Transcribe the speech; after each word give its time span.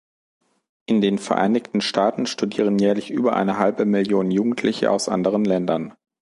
In 0.87 1.01
den 1.01 1.19
Vereinigten 1.19 1.79
Staaten 1.79 2.25
studieren 2.25 2.79
jährlich 2.79 3.11
über 3.11 3.35
eine 3.35 3.59
halbe 3.59 3.85
Million 3.85 4.31
Jugendliche 4.31 4.89
aus 4.89 5.07
anderen 5.07 5.45
Ländern. 5.45 5.93